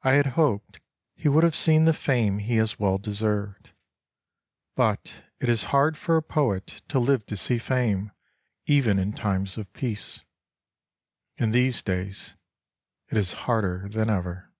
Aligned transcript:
I 0.00 0.12
had 0.12 0.28
hoped 0.28 0.80
he 1.14 1.28
would 1.28 1.44
have 1.44 1.54
seen 1.54 1.84
the 1.84 1.92
fame 1.92 2.38
he 2.38 2.56
has 2.56 2.78
well 2.78 2.96
deserved; 2.96 3.72
but 4.74 5.24
it 5.40 5.50
is 5.50 5.64
hard 5.64 5.98
for 5.98 6.16
a 6.16 6.22
poet 6.22 6.80
to 6.88 6.98
live 6.98 7.26
to 7.26 7.36
see 7.36 7.58
fame 7.58 8.12
even 8.64 8.98
in 8.98 9.12
times 9.12 9.58
of 9.58 9.70
peace. 9.74 10.22
In 11.36 11.50
these 11.50 11.82
days 11.82 12.34
it 13.10 13.18
is 13.18 13.34
harder 13.44 13.86
than 13.90 14.08
ever. 14.08 14.54